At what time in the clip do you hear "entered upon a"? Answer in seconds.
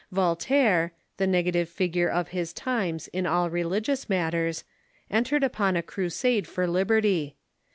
5.11-5.83